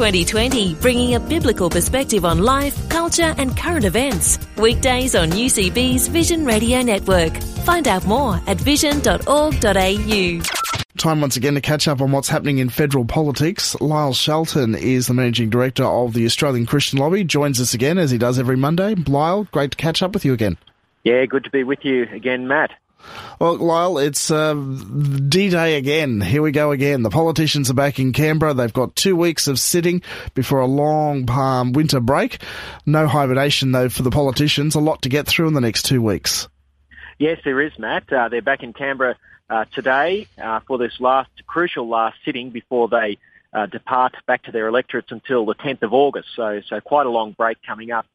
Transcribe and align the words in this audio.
2020, 0.00 0.74
bringing 0.76 1.16
a 1.16 1.20
biblical 1.20 1.68
perspective 1.68 2.24
on 2.24 2.38
life, 2.38 2.88
culture, 2.88 3.34
and 3.38 3.56
current 3.56 3.84
events. 3.84 4.38
Weekdays 4.56 5.16
on 5.16 5.30
UCB's 5.30 6.06
Vision 6.06 6.44
Radio 6.46 6.80
Network. 6.80 7.36
Find 7.64 7.88
out 7.88 8.06
more 8.06 8.40
at 8.46 8.56
vision.org.au. 8.56 10.40
Time 10.96 11.20
once 11.20 11.36
again 11.36 11.54
to 11.54 11.60
catch 11.60 11.88
up 11.88 12.00
on 12.00 12.12
what's 12.12 12.28
happening 12.28 12.58
in 12.58 12.68
federal 12.68 13.04
politics. 13.04 13.74
Lyle 13.80 14.12
Shelton 14.14 14.76
is 14.76 15.08
the 15.08 15.14
managing 15.14 15.50
director 15.50 15.84
of 15.84 16.12
the 16.14 16.24
Australian 16.24 16.66
Christian 16.66 16.98
Lobby. 17.00 17.24
Joins 17.24 17.60
us 17.60 17.74
again 17.74 17.98
as 17.98 18.10
he 18.12 18.18
does 18.18 18.38
every 18.38 18.56
Monday. 18.56 18.94
Lyle, 18.94 19.44
great 19.50 19.72
to 19.72 19.76
catch 19.76 20.02
up 20.02 20.12
with 20.14 20.24
you 20.24 20.32
again. 20.32 20.56
Yeah, 21.02 21.24
good 21.26 21.42
to 21.44 21.50
be 21.50 21.64
with 21.64 21.84
you 21.84 22.06
again, 22.12 22.46
Matt. 22.46 22.70
Well, 23.38 23.56
Lyle, 23.56 23.98
it's 23.98 24.30
uh, 24.30 24.54
D-Day 24.54 25.76
again. 25.76 26.20
Here 26.20 26.42
we 26.42 26.52
go 26.52 26.72
again. 26.72 27.02
The 27.02 27.10
politicians 27.10 27.70
are 27.70 27.74
back 27.74 27.98
in 27.98 28.12
Canberra. 28.12 28.54
They've 28.54 28.72
got 28.72 28.96
two 28.96 29.16
weeks 29.16 29.48
of 29.48 29.58
sitting 29.58 30.02
before 30.34 30.60
a 30.60 30.66
long 30.66 31.26
winter 31.72 32.00
break. 32.00 32.42
No 32.84 33.06
hibernation, 33.06 33.72
though, 33.72 33.88
for 33.88 34.02
the 34.02 34.10
politicians. 34.10 34.74
A 34.74 34.80
lot 34.80 35.02
to 35.02 35.08
get 35.08 35.26
through 35.26 35.48
in 35.48 35.54
the 35.54 35.60
next 35.60 35.84
two 35.84 36.02
weeks. 36.02 36.48
Yes, 37.18 37.38
there 37.44 37.60
is, 37.60 37.78
Matt. 37.78 38.12
Uh, 38.12 38.28
they're 38.28 38.42
back 38.42 38.62
in 38.62 38.72
Canberra 38.72 39.16
uh, 39.50 39.64
today 39.74 40.26
uh, 40.42 40.60
for 40.66 40.78
this 40.78 41.00
last 41.00 41.30
crucial 41.46 41.88
last 41.88 42.16
sitting 42.24 42.50
before 42.50 42.88
they 42.88 43.18
uh, 43.52 43.66
depart 43.66 44.14
back 44.26 44.44
to 44.44 44.52
their 44.52 44.68
electorates 44.68 45.10
until 45.10 45.44
the 45.44 45.54
10th 45.54 45.82
of 45.82 45.92
August. 45.92 46.28
So, 46.36 46.60
so 46.66 46.80
quite 46.80 47.06
a 47.06 47.10
long 47.10 47.32
break 47.32 47.58
coming 47.66 47.90
up. 47.90 48.06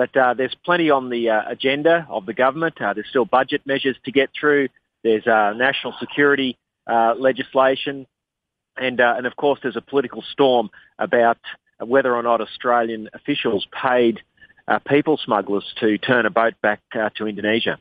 But 0.00 0.16
uh, 0.16 0.32
there's 0.32 0.56
plenty 0.64 0.88
on 0.88 1.10
the 1.10 1.28
uh, 1.28 1.42
agenda 1.46 2.06
of 2.08 2.24
the 2.24 2.32
government. 2.32 2.80
Uh, 2.80 2.94
there's 2.94 3.10
still 3.10 3.26
budget 3.26 3.66
measures 3.66 3.98
to 4.06 4.10
get 4.10 4.30
through. 4.32 4.70
There's 5.04 5.26
uh, 5.26 5.52
national 5.52 5.92
security 6.00 6.56
uh, 6.86 7.12
legislation, 7.18 8.06
and 8.78 8.98
uh, 8.98 9.16
and 9.18 9.26
of 9.26 9.36
course 9.36 9.60
there's 9.62 9.76
a 9.76 9.82
political 9.82 10.22
storm 10.22 10.70
about 10.98 11.36
whether 11.84 12.16
or 12.16 12.22
not 12.22 12.40
Australian 12.40 13.10
officials 13.12 13.66
paid 13.70 14.20
people 14.88 15.18
smugglers 15.18 15.70
to 15.80 15.98
turn 15.98 16.24
a 16.24 16.30
boat 16.30 16.54
back 16.62 16.80
to 17.16 17.26
Indonesia. 17.26 17.78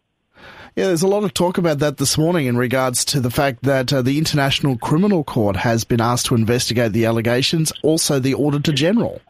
Yeah, 0.75 0.87
there's 0.87 1.03
a 1.03 1.07
lot 1.07 1.23
of 1.23 1.33
talk 1.33 1.57
about 1.57 1.79
that 1.79 1.99
this 1.99 2.17
morning 2.17 2.47
in 2.47 2.57
regards 2.57 3.05
to 3.05 3.21
the 3.21 3.31
fact 3.31 3.63
that 3.63 3.87
the 3.87 4.17
International 4.17 4.77
Criminal 4.77 5.23
Court 5.23 5.55
has 5.55 5.85
been 5.85 6.01
asked 6.01 6.25
to 6.25 6.35
investigate 6.35 6.91
the 6.91 7.05
allegations, 7.05 7.71
also 7.81 8.19
the 8.19 8.35
Auditor 8.35 8.73
General. 8.73 9.21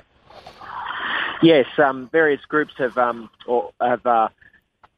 Yes, 1.42 1.68
um, 1.78 2.09
various 2.12 2.42
groups 2.45 2.73
have 2.78 2.98
um, 2.98 3.30
or 3.48 3.72
have 3.80 4.06
uh, 4.06 4.28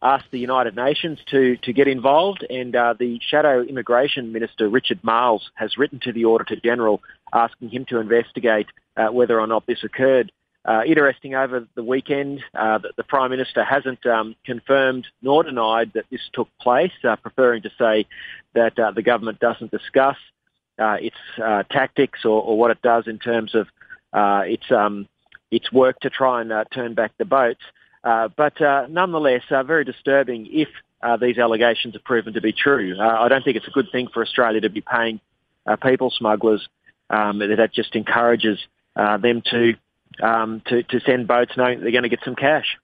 asked 0.01 0.31
the 0.31 0.39
United 0.39 0.75
Nations 0.75 1.19
to 1.29 1.55
to 1.57 1.71
get 1.71 1.87
involved, 1.87 2.43
and 2.49 2.75
uh, 2.75 2.95
the 2.97 3.19
Shadow 3.21 3.61
Immigration 3.61 4.31
Minister 4.31 4.67
Richard 4.67 5.03
Marles 5.03 5.51
has 5.53 5.77
written 5.77 5.99
to 5.99 6.11
the 6.11 6.25
Auditor 6.25 6.55
General 6.55 6.99
asking 7.31 7.69
him 7.69 7.85
to 7.85 7.99
investigate 7.99 8.65
uh, 8.97 9.07
whether 9.09 9.39
or 9.39 9.47
not 9.47 9.67
this 9.67 9.83
occurred. 9.83 10.31
Uh, 10.63 10.83
interesting 10.85 11.33
over 11.33 11.67
the 11.73 11.83
weekend 11.83 12.39
uh, 12.53 12.77
that 12.77 12.95
the 12.95 13.03
Prime 13.03 13.31
Minister 13.31 13.63
hasn't 13.63 14.05
um, 14.05 14.35
confirmed 14.45 15.07
nor 15.21 15.43
denied 15.43 15.91
that 15.93 16.05
this 16.11 16.21
took 16.33 16.47
place, 16.59 16.91
uh, 17.03 17.15
preferring 17.15 17.63
to 17.63 17.71
say 17.79 18.05
that 18.53 18.75
the 18.95 19.01
government 19.01 19.39
doesn't 19.39 19.71
discuss 19.71 20.17
its 20.77 21.15
tactics 21.71 22.25
or, 22.25 22.41
or, 22.41 22.57
what 22.57 22.69
it 22.69 22.81
does 22.81 23.07
in 23.07 23.17
terms 23.17 23.55
of 23.55 23.67
its 24.45 24.71
um, 24.71 25.07
its 25.51 25.71
work 25.71 25.99
to 25.99 26.09
try 26.09 26.41
and 26.41 26.51
uh, 26.51 26.63
turn 26.73 26.93
back 26.93 27.11
the 27.17 27.25
boats. 27.25 27.61
Uh, 28.03 28.29
but 28.35 28.59
uh, 28.61 28.87
nonetheless, 28.89 29.43
very 29.49 29.83
disturbing 29.83 30.47
if 30.49 30.69
these 31.19 31.37
allegations 31.37 31.95
are 31.95 31.99
proven 31.99 32.33
to 32.33 32.41
be 32.41 32.51
true. 32.51 32.99
I 32.99 33.27
don't 33.27 33.43
think 33.43 33.57
it's 33.57 33.67
a 33.67 33.71
good 33.71 33.87
thing 33.91 34.07
for 34.13 34.21
Australia 34.21 34.61
to 34.61 34.69
be 34.69 34.81
paying 34.81 35.19
people 35.83 36.11
smugglers. 36.11 36.67
Um, 37.09 37.39
that 37.39 37.73
just 37.73 37.95
encourages 37.95 38.57
them 38.95 39.41
to, 39.51 39.73
um, 40.23 40.61
to 40.67 40.83
to 40.83 40.99
send 41.01 41.27
boats 41.27 41.51
knowing 41.57 41.81
they're 41.81 41.91
going 41.91 42.03
to 42.03 42.09
get 42.09 42.23
some 42.23 42.35
cash. 42.35 42.77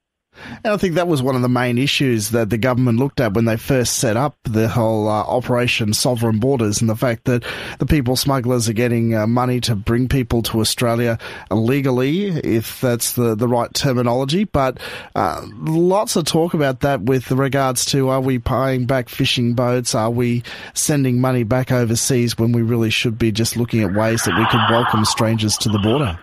And 0.63 0.73
I 0.73 0.77
think 0.77 0.95
that 0.95 1.07
was 1.07 1.21
one 1.21 1.35
of 1.35 1.41
the 1.41 1.49
main 1.49 1.77
issues 1.77 2.31
that 2.31 2.49
the 2.49 2.57
government 2.57 2.99
looked 2.99 3.19
at 3.19 3.33
when 3.33 3.45
they 3.45 3.57
first 3.57 3.97
set 3.97 4.17
up 4.17 4.35
the 4.43 4.67
whole 4.67 5.07
uh, 5.07 5.23
Operation 5.23 5.93
Sovereign 5.93 6.39
Borders 6.39 6.81
and 6.81 6.89
the 6.89 6.95
fact 6.95 7.25
that 7.25 7.43
the 7.79 7.85
people 7.85 8.15
smugglers 8.15 8.69
are 8.69 8.73
getting 8.73 9.15
uh, 9.15 9.27
money 9.27 9.59
to 9.61 9.75
bring 9.75 10.07
people 10.07 10.41
to 10.43 10.59
Australia 10.59 11.17
illegally, 11.51 12.27
if 12.27 12.81
that's 12.81 13.13
the, 13.13 13.35
the 13.35 13.47
right 13.47 13.73
terminology. 13.73 14.43
But 14.43 14.79
uh, 15.15 15.45
lots 15.59 16.15
of 16.15 16.25
talk 16.25 16.53
about 16.53 16.81
that 16.81 17.01
with 17.01 17.31
regards 17.31 17.85
to 17.85 18.09
are 18.09 18.21
we 18.21 18.39
paying 18.39 18.85
back 18.85 19.09
fishing 19.09 19.53
boats? 19.53 19.95
Are 19.95 20.11
we 20.11 20.43
sending 20.73 21.19
money 21.21 21.43
back 21.43 21.71
overseas 21.71 22.37
when 22.37 22.51
we 22.51 22.61
really 22.61 22.89
should 22.89 23.17
be 23.17 23.31
just 23.31 23.57
looking 23.57 23.83
at 23.83 23.93
ways 23.93 24.23
that 24.23 24.37
we 24.37 24.45
could 24.47 24.61
welcome 24.69 25.05
strangers 25.05 25.57
to 25.59 25.69
the 25.69 25.79
border? 25.79 26.19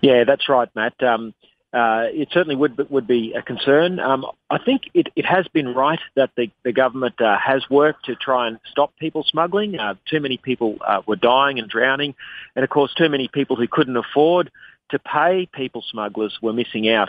Yeah, 0.00 0.24
that's 0.26 0.48
right, 0.48 0.68
Matt. 0.74 1.00
Um, 1.02 1.32
uh, 1.72 2.04
it 2.12 2.28
certainly 2.32 2.54
would 2.56 2.90
would 2.90 3.06
be 3.06 3.32
a 3.32 3.40
concern. 3.40 3.98
Um, 3.98 4.26
I 4.50 4.58
think 4.62 4.82
it, 4.92 5.08
it 5.16 5.24
has 5.24 5.48
been 5.48 5.74
right 5.74 6.00
that 6.16 6.30
the, 6.36 6.50
the 6.64 6.72
government 6.72 7.18
uh, 7.20 7.38
has 7.38 7.62
worked 7.70 8.04
to 8.06 8.14
try 8.14 8.48
and 8.48 8.58
stop 8.70 8.94
people 8.98 9.24
smuggling. 9.26 9.78
Uh, 9.78 9.94
too 10.06 10.20
many 10.20 10.36
people 10.36 10.76
uh, 10.86 11.00
were 11.06 11.16
dying 11.16 11.58
and 11.58 11.70
drowning, 11.70 12.14
and 12.54 12.62
of 12.62 12.68
course, 12.68 12.92
too 12.94 13.08
many 13.08 13.26
people 13.26 13.56
who 13.56 13.66
couldn't 13.66 13.96
afford 13.96 14.50
to 14.90 14.98
pay 14.98 15.48
people 15.50 15.82
smugglers 15.90 16.38
were 16.42 16.52
missing 16.52 16.90
out. 16.90 17.08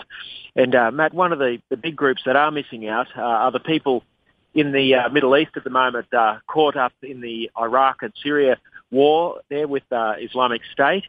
And 0.56 0.74
uh, 0.74 0.92
Matt, 0.92 1.14
one 1.14 1.34
of 1.34 1.40
the, 1.40 1.58
the 1.70 1.76
big 1.76 1.98
groups 1.98 2.22
that 2.26 2.38
are 2.38 2.50
missing 2.50 2.88
out 2.88 3.08
uh, 3.18 3.22
are 3.22 3.52
the 3.52 3.60
people 3.60 4.04
in 4.54 4.72
the 4.72 5.10
Middle 5.12 5.36
East 5.36 5.52
at 5.58 5.66
the 5.66 5.72
moment, 5.72 6.06
caught 6.48 6.78
up 6.78 6.94
in 7.02 7.20
the 7.20 7.50
Iraq 7.60 8.04
and 8.04 8.14
Syria 8.22 8.58
war 8.92 9.42
there 9.50 9.68
with 9.68 9.84
Islamic 9.92 10.62
State. 10.72 11.04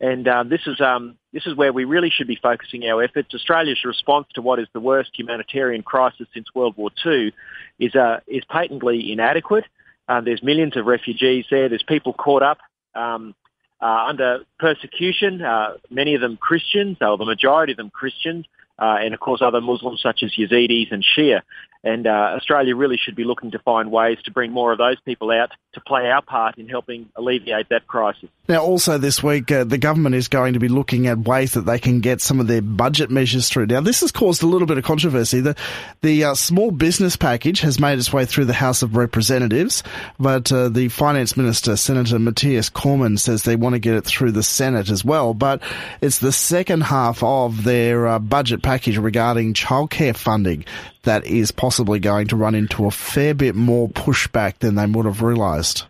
And 0.00 0.26
um, 0.28 0.48
this 0.48 0.62
is 0.66 0.80
um, 0.80 1.16
this 1.32 1.46
is 1.46 1.54
where 1.54 1.72
we 1.72 1.84
really 1.84 2.10
should 2.10 2.26
be 2.26 2.38
focusing 2.42 2.84
our 2.84 3.02
efforts. 3.02 3.34
Australia's 3.34 3.84
response 3.84 4.26
to 4.34 4.42
what 4.42 4.58
is 4.58 4.66
the 4.72 4.80
worst 4.80 5.10
humanitarian 5.14 5.82
crisis 5.82 6.26
since 6.32 6.46
World 6.54 6.74
War 6.78 6.90
II 7.04 7.32
is 7.78 7.94
uh, 7.94 8.20
is 8.26 8.42
patently 8.50 9.12
inadequate. 9.12 9.64
Uh, 10.08 10.22
there's 10.22 10.42
millions 10.42 10.76
of 10.76 10.86
refugees 10.86 11.44
there. 11.50 11.68
There's 11.68 11.82
people 11.82 12.14
caught 12.14 12.42
up 12.42 12.58
um, 12.94 13.34
uh, 13.80 14.06
under 14.08 14.40
persecution. 14.58 15.42
Uh, 15.42 15.74
many 15.90 16.14
of 16.14 16.22
them 16.22 16.38
Christians, 16.38 16.96
or 17.02 17.18
the 17.18 17.26
majority 17.26 17.72
of 17.74 17.76
them 17.76 17.90
Christians, 17.90 18.46
uh, 18.78 18.96
and 19.00 19.12
of 19.12 19.20
course 19.20 19.42
other 19.42 19.60
Muslims 19.60 20.00
such 20.02 20.22
as 20.22 20.32
Yazidis 20.32 20.90
and 20.92 21.04
Shia. 21.04 21.42
And 21.82 22.06
uh, 22.06 22.36
Australia 22.36 22.76
really 22.76 22.98
should 22.98 23.16
be 23.16 23.24
looking 23.24 23.52
to 23.52 23.58
find 23.60 23.90
ways 23.90 24.18
to 24.24 24.30
bring 24.30 24.52
more 24.52 24.70
of 24.70 24.78
those 24.78 25.00
people 25.00 25.30
out 25.30 25.50
to 25.72 25.80
play 25.80 26.10
our 26.10 26.20
part 26.20 26.58
in 26.58 26.68
helping 26.68 27.08
alleviate 27.16 27.68
that 27.70 27.86
crisis. 27.86 28.28
Now, 28.48 28.62
also 28.62 28.98
this 28.98 29.22
week, 29.22 29.50
uh, 29.50 29.64
the 29.64 29.78
government 29.78 30.14
is 30.14 30.28
going 30.28 30.54
to 30.54 30.58
be 30.58 30.68
looking 30.68 31.06
at 31.06 31.18
ways 31.18 31.54
that 31.54 31.62
they 31.62 31.78
can 31.78 32.00
get 32.00 32.20
some 32.20 32.40
of 32.40 32.48
their 32.48 32.60
budget 32.60 33.10
measures 33.10 33.48
through. 33.48 33.66
Now, 33.66 33.80
this 33.80 34.00
has 34.00 34.10
caused 34.12 34.42
a 34.42 34.46
little 34.46 34.66
bit 34.66 34.76
of 34.76 34.84
controversy. 34.84 35.40
The, 35.40 35.56
the 36.02 36.24
uh, 36.24 36.34
small 36.34 36.70
business 36.70 37.16
package 37.16 37.60
has 37.60 37.78
made 37.78 37.98
its 37.98 38.12
way 38.12 38.26
through 38.26 38.46
the 38.46 38.52
House 38.52 38.82
of 38.82 38.96
Representatives, 38.96 39.82
but 40.18 40.52
uh, 40.52 40.68
the 40.68 40.88
Finance 40.88 41.36
Minister, 41.36 41.76
Senator 41.76 42.18
Matthias 42.18 42.68
Cormann, 42.68 43.16
says 43.16 43.44
they 43.44 43.56
want 43.56 43.74
to 43.74 43.78
get 43.78 43.94
it 43.94 44.04
through 44.04 44.32
the 44.32 44.42
Senate 44.42 44.90
as 44.90 45.04
well. 45.04 45.32
But 45.32 45.62
it's 46.00 46.18
the 46.18 46.32
second 46.32 46.82
half 46.82 47.22
of 47.22 47.64
their 47.64 48.06
uh, 48.08 48.18
budget 48.18 48.62
package 48.62 48.98
regarding 48.98 49.54
childcare 49.54 50.16
funding 50.16 50.64
that 51.02 51.26
is 51.26 51.50
possibly 51.50 51.98
going 51.98 52.26
to 52.28 52.36
run 52.36 52.54
into 52.54 52.86
a 52.86 52.90
fair 52.90 53.34
bit 53.34 53.54
more 53.54 53.88
pushback 53.88 54.58
than 54.58 54.74
they 54.74 54.86
would 54.86 55.06
have 55.06 55.22
realised. 55.22 55.84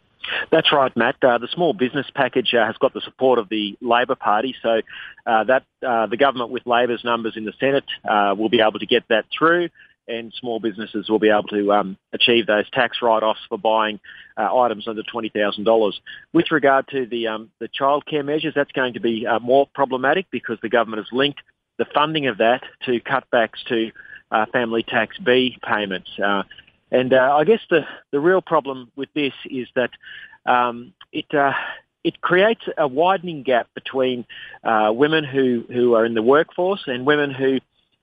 That's 0.52 0.72
right, 0.72 0.94
Matt. 0.96 1.16
Uh, 1.22 1.38
the 1.38 1.48
small 1.48 1.72
business 1.72 2.06
package 2.14 2.54
uh, 2.54 2.64
has 2.64 2.76
got 2.76 2.94
the 2.94 3.00
support 3.00 3.38
of 3.38 3.48
the 3.48 3.76
Labor 3.80 4.14
Party, 4.14 4.54
so 4.62 4.80
uh, 5.26 5.44
that 5.44 5.64
uh, 5.86 6.06
the 6.06 6.16
government 6.16 6.50
with 6.50 6.66
Labor's 6.66 7.04
numbers 7.04 7.36
in 7.36 7.44
the 7.44 7.52
Senate 7.58 7.84
uh, 8.08 8.34
will 8.36 8.48
be 8.48 8.60
able 8.60 8.78
to 8.78 8.86
get 8.86 9.04
that 9.08 9.26
through, 9.36 9.68
and 10.06 10.32
small 10.38 10.60
businesses 10.60 11.08
will 11.08 11.18
be 11.18 11.30
able 11.30 11.48
to 11.48 11.72
um, 11.72 11.96
achieve 12.12 12.46
those 12.46 12.68
tax 12.70 12.98
write-offs 13.02 13.40
for 13.48 13.58
buying 13.58 13.98
uh, 14.36 14.56
items 14.56 14.86
under 14.86 15.02
twenty 15.02 15.30
thousand 15.30 15.64
dollars. 15.64 16.00
With 16.32 16.50
regard 16.52 16.86
to 16.88 17.06
the 17.06 17.26
um, 17.26 17.50
the 17.58 17.68
childcare 17.68 18.24
measures, 18.24 18.54
that's 18.54 18.72
going 18.72 18.94
to 18.94 19.00
be 19.00 19.26
more 19.42 19.66
problematic 19.74 20.26
because 20.30 20.58
the 20.62 20.68
government 20.68 21.04
has 21.04 21.12
linked 21.12 21.40
the 21.78 21.86
funding 21.92 22.26
of 22.26 22.38
that 22.38 22.62
to 22.84 23.00
cutbacks 23.00 23.64
to 23.68 23.90
uh, 24.30 24.46
family 24.52 24.82
tax 24.82 25.18
B 25.18 25.58
payments. 25.66 26.10
Uh, 26.22 26.42
and 26.90 27.12
uh, 27.12 27.36
I 27.36 27.44
guess 27.44 27.60
the, 27.70 27.82
the 28.10 28.20
real 28.20 28.40
problem 28.40 28.90
with 28.96 29.08
this 29.14 29.32
is 29.44 29.68
that 29.76 29.90
um, 30.46 30.92
it 31.12 31.32
uh, 31.34 31.52
it 32.02 32.20
creates 32.20 32.62
a 32.78 32.88
widening 32.88 33.42
gap 33.42 33.68
between 33.74 34.24
uh, 34.64 34.90
women 34.94 35.24
who, 35.24 35.64
who 35.68 35.94
are 35.94 36.04
in 36.04 36.14
the 36.14 36.22
workforce 36.22 36.82
and 36.86 37.04
women 37.04 37.30
who 37.30 37.58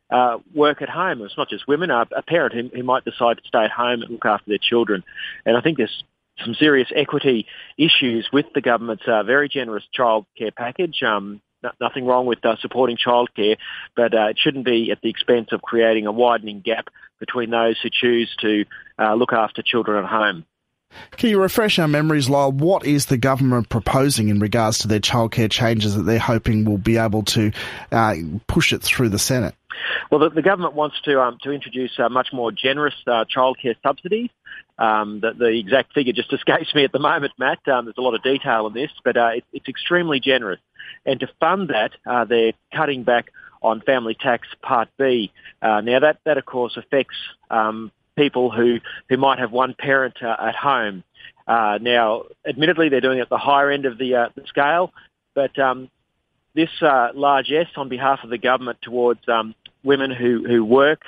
uh, 0.10 0.38
work 0.54 0.82
at 0.82 0.90
home. 0.90 1.22
It's 1.22 1.38
not 1.38 1.50
just 1.50 1.68
women, 1.68 1.90
uh, 1.90 2.06
a 2.16 2.22
parent 2.22 2.54
who, 2.54 2.70
who 2.76 2.84
might 2.84 3.06
decide 3.06 3.38
to 3.38 3.48
stay 3.48 3.64
at 3.66 3.72
home 3.72 4.02
and 4.04 4.12
look 4.12 4.26
after 4.26 4.50
their 4.50 4.60
children. 4.60 5.04
And 5.46 5.58
I 5.58 5.62
think 5.62 5.78
there's 5.78 6.04
some 6.44 6.54
serious 6.54 6.90
equity 6.96 7.48
issues 7.78 8.30
with 8.32 8.46
the 8.54 8.62
government's 8.62 9.04
uh, 9.08 9.24
very 9.24 9.50
generous 9.50 9.84
childcare 9.98 10.56
package. 10.56 11.02
Um, 11.02 11.42
nothing 11.80 12.06
wrong 12.06 12.26
with 12.26 12.44
uh, 12.46 12.56
supporting 12.62 12.98
childcare, 12.98 13.58
but 13.96 14.14
uh, 14.14 14.28
it 14.28 14.38
shouldn't 14.40 14.66
be 14.66 14.92
at 14.92 15.02
the 15.02 15.10
expense 15.10 15.50
of 15.52 15.62
creating 15.62 16.08
a 16.08 16.12
widening 16.12 16.62
gap 16.62 16.90
between 17.20 17.50
those 17.50 17.78
who 17.82 17.90
choose 17.92 18.36
to 18.42 18.66
uh, 19.00 19.14
look 19.16 19.34
after 19.34 19.62
children 19.62 20.04
at 20.04 20.10
home. 20.10 20.46
Can 21.18 21.30
you 21.30 21.42
refresh 21.42 21.80
our 21.80 21.88
memories, 21.88 22.30
Lyle? 22.30 22.52
What 22.52 22.86
is 22.86 23.08
the 23.08 23.18
government 23.18 23.70
proposing 23.70 24.30
in 24.30 24.40
regards 24.40 24.80
to 24.80 24.88
their 24.88 25.00
childcare 25.00 25.52
changes 25.52 25.96
that 25.96 26.04
they're 26.04 26.20
hoping 26.20 26.64
will 26.64 26.78
be 26.78 26.98
able 26.98 27.24
to 27.24 27.52
uh, 27.92 28.16
push 28.48 28.72
it 28.72 28.82
through 28.82 29.10
the 29.10 29.20
Senate? 29.20 29.54
Well, 30.10 30.22
the, 30.22 30.30
the 30.30 30.42
government 30.42 30.74
wants 30.74 30.96
to 31.04 31.22
um, 31.22 31.38
to 31.44 31.52
introduce 31.52 31.92
uh, 32.00 32.10
much 32.10 32.30
more 32.34 32.52
generous 32.52 32.96
uh, 33.06 33.26
childcare 33.26 33.76
subsidies. 33.84 34.30
Um, 34.80 35.20
the, 35.22 35.34
the, 35.34 35.48
exact 35.48 35.94
figure 35.94 36.14
just 36.14 36.32
escapes 36.34 36.74
me 36.74 36.84
at 36.84 36.92
the 36.92 37.00
moment, 37.00 37.34
Matt. 37.38 37.60
Um, 37.68 37.86
there's 37.86 37.98
a 37.98 38.02
lot 38.02 38.16
of 38.16 38.24
detail 38.24 38.66
on 38.66 38.74
this, 38.74 38.92
but 39.04 39.18
uh, 39.18 39.32
it, 39.36 39.44
it's 39.54 39.68
extremely 39.68 40.20
generous. 40.20 40.60
And 41.06 41.20
to 41.20 41.28
fund 41.40 41.70
that, 41.70 41.92
uh, 42.06 42.26
they're 42.26 42.54
cutting 42.74 43.04
back 43.04 43.32
on 43.62 43.82
family 43.82 44.16
tax 44.16 44.48
Part 44.62 44.90
B. 44.98 45.32
Uh, 45.62 45.82
now, 45.82 46.00
that, 46.00 46.20
that 46.26 46.38
of 46.38 46.46
course 46.46 46.78
affects 46.78 47.16
um, 47.50 47.92
people 48.16 48.52
who, 48.52 48.80
who 49.10 49.18
might 49.18 49.40
have 49.40 49.52
one 49.52 49.76
parent 49.78 50.16
uh, 50.22 50.36
at 50.40 50.56
home. 50.56 51.04
Uh, 51.48 51.78
now, 51.82 52.24
admittedly, 52.46 52.90
they're 52.90 53.02
doing 53.02 53.20
it 53.20 53.24
at 53.24 53.30
the 53.30 53.38
higher 53.38 53.72
end 53.72 53.86
of 53.86 53.98
the, 53.98 54.16
uh, 54.16 54.30
the 54.36 54.44
scale, 54.48 54.92
but 55.34 55.58
um, 55.58 55.90
this 56.56 56.70
uh, 56.82 57.10
largesse 57.14 57.70
on 57.78 57.88
behalf 57.88 58.20
of 58.24 58.30
the 58.30 58.38
government 58.38 58.80
towards 58.82 59.22
um, 59.28 59.56
women 59.84 60.12
who, 60.12 60.44
who 60.46 60.66
work 60.66 61.02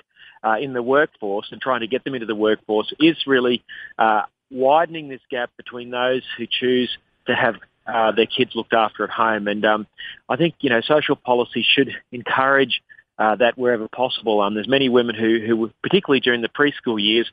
uh, 0.44 0.56
in 0.60 0.74
the 0.74 0.82
workforce 0.82 1.48
and 1.52 1.62
trying 1.62 1.82
to 1.82 1.88
get 1.88 2.04
them 2.04 2.14
into 2.14 2.26
the 2.26 2.36
workforce 2.36 2.94
is 3.00 3.18
really 3.28 3.64
uh, 3.98 4.22
widening 4.50 5.10
this 5.10 5.22
gap 5.30 5.50
between 5.58 5.92
those 5.92 6.22
who 6.38 6.46
choose 6.48 6.90
to 7.28 7.36
have 7.36 7.56
uh, 7.86 8.12
their 8.12 8.26
kids 8.26 8.52
looked 8.56 8.74
after 8.74 9.04
at 9.04 9.10
home. 9.10 9.48
And 9.48 9.66
um, 9.66 9.88
I 10.28 10.36
think 10.36 10.56
you 10.60 10.70
know 10.70 10.82
social 10.82 11.16
policy 11.16 11.66
should 11.76 11.92
encourage 12.12 12.82
uh, 13.18 13.36
that 13.36 13.58
wherever 13.58 13.88
possible. 13.88 14.42
Um, 14.42 14.54
there's 14.54 14.68
many 14.68 14.90
women 14.90 15.16
who, 15.16 15.40
who, 15.46 15.72
particularly 15.84 16.22
during 16.22 16.42
the 16.42 16.50
preschool 16.50 17.02
years, 17.02 17.30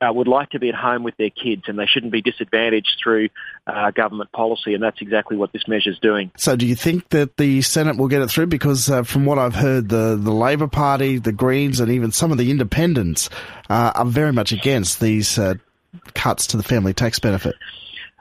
uh, 0.00 0.12
would 0.12 0.28
like 0.28 0.50
to 0.50 0.58
be 0.58 0.68
at 0.68 0.74
home 0.74 1.02
with 1.02 1.16
their 1.16 1.30
kids 1.30 1.62
and 1.66 1.78
they 1.78 1.86
shouldn't 1.86 2.12
be 2.12 2.20
disadvantaged 2.20 3.00
through 3.02 3.28
uh, 3.66 3.90
government 3.90 4.30
policy 4.32 4.74
and 4.74 4.82
that's 4.82 5.00
exactly 5.00 5.36
what 5.36 5.52
this 5.52 5.66
measure 5.68 5.90
is 5.90 5.98
doing. 6.00 6.30
So 6.36 6.56
do 6.56 6.66
you 6.66 6.74
think 6.74 7.08
that 7.10 7.36
the 7.36 7.62
Senate 7.62 7.96
will 7.96 8.08
get 8.08 8.22
it 8.22 8.28
through? 8.28 8.46
Because 8.46 8.90
uh, 8.90 9.02
from 9.02 9.24
what 9.24 9.38
I've 9.38 9.54
heard, 9.54 9.88
the, 9.88 10.18
the 10.20 10.32
Labor 10.32 10.68
Party, 10.68 11.18
the 11.18 11.32
Greens 11.32 11.80
and 11.80 11.90
even 11.90 12.12
some 12.12 12.32
of 12.32 12.38
the 12.38 12.50
independents 12.50 13.30
uh, 13.70 13.92
are 13.94 14.04
very 14.04 14.32
much 14.32 14.52
against 14.52 15.00
these 15.00 15.38
uh, 15.38 15.54
cuts 16.14 16.48
to 16.48 16.56
the 16.56 16.62
family 16.62 16.92
tax 16.92 17.18
benefit. 17.18 17.54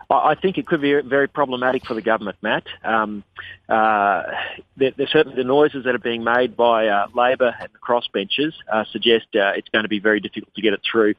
I 0.10 0.36
think 0.36 0.58
it 0.58 0.68
could 0.68 0.82
be 0.82 1.02
very 1.02 1.28
problematic 1.28 1.86
for 1.86 1.94
the 1.94 2.02
government, 2.02 2.38
Matt. 2.42 2.64
Um, 2.84 3.24
uh, 3.70 4.24
there's 4.78 5.12
certainly 5.12 5.36
the 5.36 5.44
noises 5.44 5.86
that 5.86 5.96
are 5.96 6.00
being 6.00 6.24
made 6.24 6.56
by 6.56 6.88
uh, 6.88 7.08
Labor 7.14 7.56
and 7.60 7.70
the 7.74 7.80
crossbenchers 7.80 8.54
uh, 8.72 8.84
suggest 8.92 9.28
uh, 9.36 9.54
it's 9.56 9.70
going 9.70 9.84
to 9.84 9.90
be 9.90 10.00
very 10.00 10.20
difficult 10.20 10.54
to 10.56 10.62
get 10.62 10.74
it 10.74 10.82
through. 10.90 11.16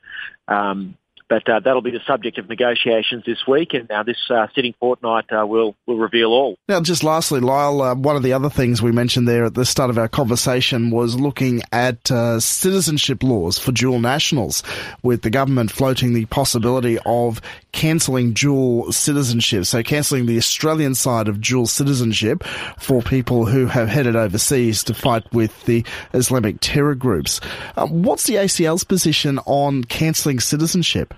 Um, 0.48 0.96
but 1.34 1.48
uh, 1.48 1.58
that'll 1.58 1.82
be 1.82 1.90
the 1.90 2.00
subject 2.06 2.38
of 2.38 2.48
negotiations 2.48 3.24
this 3.26 3.44
week, 3.44 3.74
and 3.74 3.88
now 3.88 4.04
this 4.04 4.30
uh, 4.30 4.46
sitting 4.54 4.72
fortnight 4.78 5.24
uh, 5.32 5.44
will 5.44 5.74
will 5.84 5.96
reveal 5.96 6.28
all. 6.28 6.56
Now, 6.68 6.80
just 6.80 7.02
lastly, 7.02 7.40
Lyle, 7.40 7.82
uh, 7.82 7.94
one 7.96 8.14
of 8.14 8.22
the 8.22 8.34
other 8.34 8.48
things 8.48 8.80
we 8.80 8.92
mentioned 8.92 9.26
there 9.26 9.44
at 9.46 9.54
the 9.54 9.64
start 9.64 9.90
of 9.90 9.98
our 9.98 10.06
conversation 10.06 10.92
was 10.92 11.18
looking 11.18 11.62
at 11.72 12.08
uh, 12.08 12.38
citizenship 12.38 13.24
laws 13.24 13.58
for 13.58 13.72
dual 13.72 13.98
nationals, 13.98 14.62
with 15.02 15.22
the 15.22 15.30
government 15.30 15.72
floating 15.72 16.14
the 16.14 16.26
possibility 16.26 16.98
of 17.04 17.40
cancelling 17.72 18.32
dual 18.32 18.92
citizenship, 18.92 19.64
so 19.64 19.82
cancelling 19.82 20.26
the 20.26 20.36
Australian 20.36 20.94
side 20.94 21.26
of 21.26 21.40
dual 21.40 21.66
citizenship 21.66 22.44
for 22.78 23.02
people 23.02 23.46
who 23.46 23.66
have 23.66 23.88
headed 23.88 24.14
overseas 24.14 24.84
to 24.84 24.94
fight 24.94 25.24
with 25.32 25.64
the 25.64 25.84
Islamic 26.12 26.58
terror 26.60 26.94
groups. 26.94 27.40
Uh, 27.76 27.88
what's 27.88 28.22
the 28.28 28.36
ACL's 28.36 28.84
position 28.84 29.40
on 29.46 29.82
cancelling 29.82 30.38
citizenship? 30.38 31.12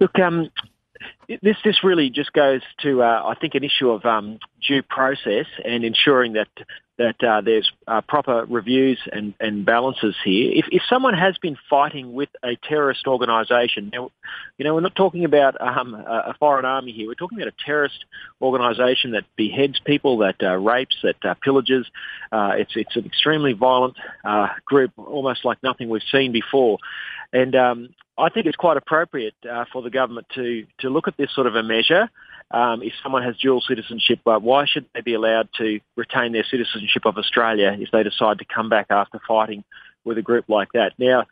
Look, 0.00 0.18
um, 0.18 0.50
this 1.28 1.56
this 1.64 1.82
really 1.82 2.10
just 2.10 2.32
goes 2.32 2.62
to 2.82 3.02
uh, 3.02 3.22
I 3.24 3.34
think 3.40 3.54
an 3.54 3.64
issue 3.64 3.90
of 3.90 4.04
um, 4.04 4.38
due 4.66 4.82
process 4.82 5.46
and 5.64 5.84
ensuring 5.84 6.34
that 6.34 6.48
that 6.98 7.22
uh, 7.22 7.42
there's 7.42 7.70
uh, 7.86 8.00
proper 8.00 8.46
reviews 8.48 8.98
and, 9.12 9.34
and 9.38 9.66
balances 9.66 10.14
here. 10.24 10.50
If, 10.54 10.64
if 10.70 10.82
someone 10.88 11.12
has 11.12 11.36
been 11.36 11.58
fighting 11.68 12.14
with 12.14 12.30
a 12.42 12.56
terrorist 12.66 13.06
organisation, 13.06 13.90
now, 13.92 14.10
you 14.56 14.64
know, 14.64 14.74
we're 14.74 14.80
not 14.80 14.96
talking 14.96 15.26
about 15.26 15.60
um, 15.60 15.94
a 15.94 16.34
foreign 16.38 16.64
army 16.64 16.92
here. 16.92 17.06
We're 17.06 17.14
talking 17.14 17.38
about 17.38 17.52
a 17.52 17.64
terrorist 17.64 18.02
organisation 18.40 19.12
that 19.12 19.24
beheads 19.36 19.78
people, 19.84 20.18
that 20.18 20.36
uh, 20.42 20.54
rapes, 20.56 20.96
that 21.02 21.16
uh, 21.22 21.34
pillages. 21.46 21.84
Uh, 22.32 22.52
it's 22.56 22.72
it's 22.76 22.96
an 22.96 23.04
extremely 23.04 23.52
violent 23.52 23.96
group, 24.64 24.92
almost 24.96 25.44
like 25.44 25.62
nothing 25.62 25.90
we've 25.90 26.02
seen 26.10 26.32
before. 26.32 26.78
And 27.36 27.54
um, 27.54 27.88
I 28.16 28.30
think 28.30 28.46
it's 28.46 28.56
quite 28.56 28.78
appropriate 28.78 29.34
uh, 29.50 29.66
for 29.70 29.82
the 29.82 29.90
government 29.90 30.26
to 30.36 30.66
to 30.78 30.88
look 30.88 31.06
at 31.06 31.18
this 31.18 31.34
sort 31.34 31.46
of 31.46 31.54
a 31.54 31.62
measure. 31.62 32.08
Um, 32.50 32.82
if 32.82 32.94
someone 33.02 33.24
has 33.24 33.36
dual 33.36 33.60
citizenship, 33.60 34.20
uh, 34.24 34.38
why 34.38 34.64
should 34.66 34.86
they 34.94 35.02
be 35.02 35.12
allowed 35.12 35.50
to 35.58 35.80
retain 35.96 36.32
their 36.32 36.44
citizenship 36.50 37.02
of 37.04 37.18
Australia 37.18 37.76
if 37.78 37.90
they 37.90 38.02
decide 38.02 38.38
to 38.38 38.46
come 38.46 38.70
back 38.70 38.86
after 38.88 39.20
fighting 39.28 39.64
with 40.04 40.16
a 40.16 40.22
group 40.22 40.46
like 40.48 40.68
that? 40.72 40.92
Now, 40.98 41.24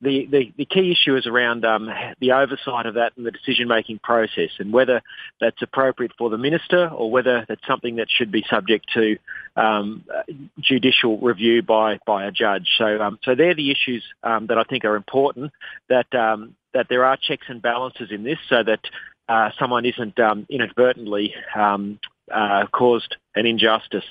the, 0.00 0.26
the, 0.30 0.52
the 0.58 0.64
key 0.66 0.92
issue 0.92 1.16
is 1.16 1.26
around 1.26 1.64
um, 1.64 1.88
the 2.20 2.32
oversight 2.32 2.86
of 2.86 2.94
that 2.94 3.12
and 3.16 3.24
the 3.24 3.30
decision-making 3.30 3.98
process 4.00 4.50
and 4.58 4.72
whether 4.72 5.00
that's 5.40 5.60
appropriate 5.62 6.12
for 6.18 6.28
the 6.28 6.36
minister 6.36 6.88
or 6.88 7.10
whether 7.10 7.46
that's 7.48 7.66
something 7.66 7.96
that 7.96 8.08
should 8.10 8.30
be 8.30 8.44
subject 8.50 8.86
to 8.92 9.16
um, 9.56 10.04
judicial 10.60 11.18
review 11.18 11.62
by, 11.62 11.98
by 12.06 12.26
a 12.26 12.30
judge. 12.30 12.68
So, 12.76 13.00
um, 13.00 13.18
so 13.24 13.34
they're 13.34 13.54
the 13.54 13.70
issues 13.70 14.04
um, 14.22 14.48
that 14.48 14.58
I 14.58 14.64
think 14.64 14.84
are 14.84 14.96
important, 14.96 15.52
that, 15.88 16.14
um, 16.14 16.54
that 16.74 16.86
there 16.90 17.04
are 17.04 17.16
checks 17.16 17.46
and 17.48 17.62
balances 17.62 18.10
in 18.10 18.22
this 18.22 18.38
so 18.48 18.62
that 18.62 18.80
uh, 19.28 19.50
someone 19.58 19.86
isn't 19.86 20.18
um, 20.20 20.46
inadvertently 20.50 21.34
uh, 21.54 22.66
caused 22.72 23.16
an 23.34 23.46
injustice. 23.46 24.04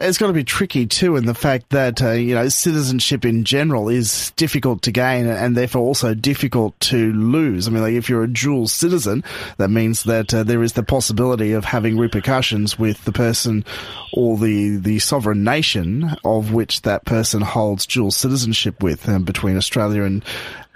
It's 0.00 0.16
got 0.16 0.28
to 0.28 0.32
be 0.32 0.44
tricky 0.44 0.86
too, 0.86 1.16
in 1.16 1.26
the 1.26 1.34
fact 1.34 1.70
that 1.70 2.00
uh, 2.00 2.12
you 2.12 2.34
know 2.34 2.48
citizenship 2.48 3.24
in 3.24 3.42
general 3.42 3.88
is 3.88 4.32
difficult 4.36 4.82
to 4.82 4.92
gain 4.92 5.26
and 5.26 5.56
therefore 5.56 5.82
also 5.82 6.14
difficult 6.14 6.78
to 6.80 7.12
lose. 7.12 7.66
I 7.66 7.72
mean, 7.72 7.82
like 7.82 7.94
if 7.94 8.08
you're 8.08 8.22
a 8.22 8.32
dual 8.32 8.68
citizen, 8.68 9.24
that 9.56 9.70
means 9.70 10.04
that 10.04 10.32
uh, 10.32 10.44
there 10.44 10.62
is 10.62 10.74
the 10.74 10.84
possibility 10.84 11.52
of 11.52 11.64
having 11.64 11.98
repercussions 11.98 12.78
with 12.78 13.04
the 13.06 13.12
person 13.12 13.64
or 14.12 14.38
the 14.38 14.76
the 14.76 15.00
sovereign 15.00 15.42
nation 15.42 16.16
of 16.24 16.52
which 16.52 16.82
that 16.82 17.04
person 17.04 17.40
holds 17.40 17.84
dual 17.84 18.12
citizenship 18.12 18.82
with, 18.82 19.08
um, 19.08 19.24
between 19.24 19.56
Australia 19.56 20.04
and 20.04 20.24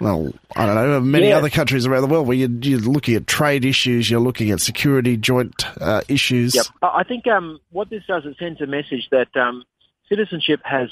well, 0.03 0.33
I 0.55 0.65
don't 0.65 0.75
know, 0.75 0.99
many 0.99 1.29
yeah. 1.29 1.37
other 1.37 1.49
countries 1.49 1.85
around 1.85 2.01
the 2.01 2.07
world 2.07 2.27
where 2.27 2.35
you're, 2.35 2.49
you're, 2.49 2.79
looking 2.79 3.15
at 3.15 3.25
trade 3.25 3.63
issues, 3.63 4.09
you're 4.09 4.19
looking 4.19 4.51
at 4.51 4.59
security 4.59 5.15
joint 5.15 5.65
uh, 5.79 6.01
issues. 6.09 6.55
Yep. 6.55 6.65
I 6.81 7.03
think 7.03 7.25
um, 7.27 7.59
what 7.71 7.89
this 7.89 8.03
does, 8.05 8.25
it 8.25 8.35
sends 8.37 8.59
a 8.59 8.67
message 8.67 9.07
that 9.11 9.35
um, 9.37 9.63
citizenship 10.09 10.59
has 10.65 10.89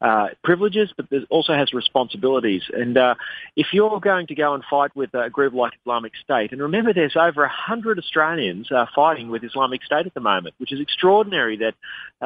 uh, 0.00 0.28
privileges, 0.42 0.90
but 0.96 1.06
it 1.10 1.26
also 1.30 1.52
has 1.52 1.72
responsibilities. 1.72 2.62
And 2.72 2.96
uh, 2.96 3.14
if 3.56 3.68
you're 3.72 4.00
going 4.00 4.26
to 4.28 4.34
go 4.34 4.54
and 4.54 4.62
fight 4.68 4.94
with 4.96 5.12
a 5.14 5.28
group 5.28 5.52
like 5.52 5.72
Islamic 5.82 6.12
State, 6.22 6.52
and 6.52 6.60
remember 6.60 6.92
there's 6.92 7.16
over 7.16 7.42
100 7.42 7.98
Australians 7.98 8.70
uh, 8.72 8.86
fighting 8.94 9.30
with 9.30 9.44
Islamic 9.44 9.82
State 9.82 10.06
at 10.06 10.14
the 10.14 10.20
moment, 10.20 10.54
which 10.58 10.72
is 10.72 10.80
extraordinary 10.80 11.58
that 11.58 11.74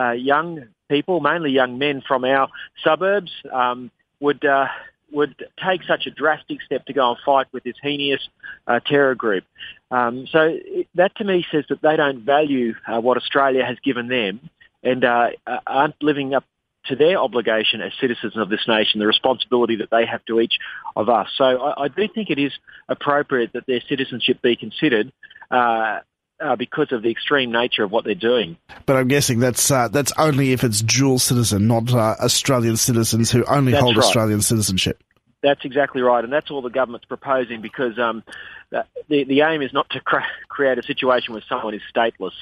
uh, 0.00 0.12
young 0.12 0.66
people, 0.88 1.20
mainly 1.20 1.50
young 1.50 1.78
men 1.78 2.02
from 2.06 2.24
our 2.24 2.48
suburbs, 2.84 3.32
um, 3.52 3.90
would 4.20 4.44
uh, 4.44 4.66
would 5.12 5.34
take 5.64 5.82
such 5.84 6.06
a 6.06 6.10
drastic 6.10 6.62
step 6.62 6.84
to 6.86 6.92
go 6.92 7.10
and 7.10 7.18
fight 7.24 7.46
with 7.52 7.64
this 7.64 7.76
heinous 7.82 8.26
uh, 8.66 8.80
terror 8.84 9.14
group. 9.14 9.44
Um, 9.90 10.26
so 10.30 10.56
that 10.94 11.16
to 11.16 11.24
me 11.24 11.44
says 11.50 11.64
that 11.68 11.82
they 11.82 11.96
don't 11.96 12.24
value 12.24 12.74
uh, 12.86 13.00
what 13.00 13.16
Australia 13.16 13.64
has 13.64 13.78
given 13.84 14.08
them 14.08 14.50
and 14.82 15.04
uh, 15.04 15.30
aren't 15.66 16.02
living 16.02 16.34
up 16.34 16.44
to 16.86 16.96
their 16.96 17.18
obligation 17.18 17.80
as 17.82 17.92
citizens 18.00 18.36
of 18.36 18.48
this 18.48 18.66
nation, 18.66 19.00
the 19.00 19.06
responsibility 19.06 19.76
that 19.76 19.90
they 19.90 20.06
have 20.06 20.24
to 20.24 20.40
each 20.40 20.54
of 20.96 21.08
us. 21.08 21.28
So 21.36 21.44
I, 21.44 21.84
I 21.84 21.88
do 21.88 22.08
think 22.08 22.30
it 22.30 22.38
is 22.38 22.52
appropriate 22.88 23.52
that 23.52 23.66
their 23.66 23.80
citizenship 23.88 24.40
be 24.42 24.56
considered. 24.56 25.12
Uh, 25.50 26.00
uh, 26.40 26.56
because 26.56 26.92
of 26.92 27.02
the 27.02 27.10
extreme 27.10 27.52
nature 27.52 27.84
of 27.84 27.90
what 27.90 28.04
they're 28.04 28.14
doing. 28.14 28.56
But 28.86 28.96
I'm 28.96 29.08
guessing 29.08 29.40
that's 29.40 29.70
uh, 29.70 29.88
that's 29.88 30.12
only 30.18 30.52
if 30.52 30.64
it's 30.64 30.80
dual 30.80 31.18
citizen, 31.18 31.66
not 31.66 31.92
uh, 31.92 32.16
Australian 32.20 32.76
citizens 32.76 33.30
who 33.30 33.44
only 33.44 33.72
that's 33.72 33.82
hold 33.82 33.96
right. 33.96 34.04
Australian 34.04 34.42
citizenship. 34.42 35.02
That's 35.42 35.64
exactly 35.64 36.02
right, 36.02 36.22
and 36.22 36.32
that's 36.32 36.50
all 36.50 36.60
the 36.60 36.70
government's 36.70 37.06
proposing 37.06 37.62
because 37.62 37.98
um, 37.98 38.22
the 38.70 39.24
the 39.24 39.40
aim 39.40 39.62
is 39.62 39.72
not 39.72 39.88
to 39.90 40.00
cre- 40.00 40.18
create 40.48 40.78
a 40.78 40.82
situation 40.82 41.32
where 41.32 41.42
someone 41.48 41.74
is 41.74 41.82
stateless, 41.94 42.32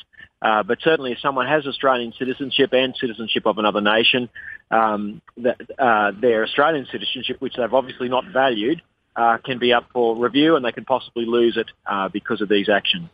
uh, 0.42 0.62
but 0.62 0.78
certainly 0.82 1.12
if 1.12 1.20
someone 1.20 1.46
has 1.46 1.66
Australian 1.66 2.12
citizenship 2.18 2.72
and 2.72 2.96
citizenship 3.00 3.46
of 3.46 3.58
another 3.58 3.80
nation, 3.80 4.28
um, 4.70 5.22
that, 5.36 5.60
uh, 5.78 6.12
their 6.20 6.44
Australian 6.44 6.86
citizenship, 6.90 7.36
which 7.40 7.54
they've 7.56 7.72
obviously 7.72 8.08
not 8.08 8.24
valued, 8.26 8.82
uh, 9.16 9.38
can 9.38 9.58
be 9.58 9.72
up 9.72 9.86
for 9.92 10.16
review, 10.16 10.56
and 10.56 10.64
they 10.64 10.72
can 10.72 10.84
possibly 10.84 11.24
lose 11.24 11.56
it 11.56 11.66
uh, 11.86 12.08
because 12.08 12.40
of 12.40 12.48
these 12.48 12.68
actions. 12.68 13.08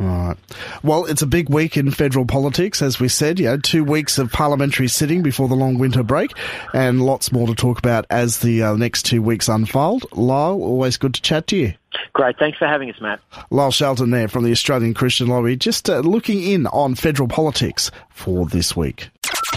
Right. 0.00 0.36
Well, 0.82 1.04
it's 1.04 1.20
a 1.20 1.26
big 1.26 1.50
week 1.50 1.76
in 1.76 1.90
federal 1.90 2.24
politics, 2.24 2.80
as 2.80 2.98
we 2.98 3.08
said. 3.08 3.38
You 3.38 3.46
know, 3.46 3.56
two 3.58 3.84
weeks 3.84 4.16
of 4.16 4.32
parliamentary 4.32 4.88
sitting 4.88 5.22
before 5.22 5.46
the 5.46 5.54
long 5.54 5.78
winter 5.78 6.02
break, 6.02 6.32
and 6.72 7.02
lots 7.04 7.32
more 7.32 7.46
to 7.46 7.54
talk 7.54 7.78
about 7.78 8.06
as 8.08 8.38
the 8.38 8.62
uh, 8.62 8.76
next 8.76 9.02
two 9.02 9.20
weeks 9.20 9.46
unfold. 9.46 10.06
Lyle, 10.12 10.62
always 10.62 10.96
good 10.96 11.12
to 11.14 11.20
chat 11.20 11.46
to 11.48 11.56
you. 11.56 11.74
Great. 12.14 12.38
Thanks 12.38 12.56
for 12.56 12.66
having 12.66 12.90
us, 12.90 12.98
Matt. 13.00 13.20
Lyle 13.50 13.70
Shelton 13.70 14.10
there 14.10 14.28
from 14.28 14.44
the 14.44 14.52
Australian 14.52 14.94
Christian 14.94 15.26
Lobby, 15.26 15.56
just 15.56 15.90
uh, 15.90 15.98
looking 15.98 16.42
in 16.42 16.66
on 16.68 16.94
federal 16.94 17.28
politics 17.28 17.90
for 18.08 18.46
this 18.46 18.74
week. 18.74 19.10